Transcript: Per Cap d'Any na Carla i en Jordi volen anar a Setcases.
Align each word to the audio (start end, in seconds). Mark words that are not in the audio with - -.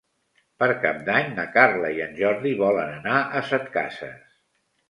Per 0.61 0.69
Cap 0.85 1.03
d'Any 1.09 1.29
na 1.35 1.45
Carla 1.57 1.93
i 1.97 2.01
en 2.07 2.17
Jordi 2.21 2.57
volen 2.63 2.91
anar 2.97 3.21
a 3.41 3.47
Setcases. 3.51 4.37